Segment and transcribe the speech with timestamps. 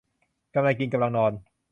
[0.53, 1.31] กำลังกินกำลังนอน